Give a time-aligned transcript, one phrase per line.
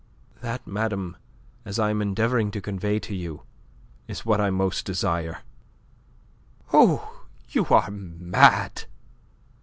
[0.41, 1.15] "That, madame,
[1.63, 3.43] as I am endeavouring to convey to you,
[4.07, 5.43] is what I most desire."
[6.73, 8.85] "Oh, you are mad."